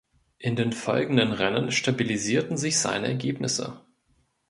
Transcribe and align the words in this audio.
In 0.39 0.55
den 0.55 0.73
folgenden 0.73 1.31
Rennen 1.31 1.71
stabilisierten 1.71 2.57
sich 2.57 2.79
seine 2.79 3.05
Ergebnisse. 3.07 3.81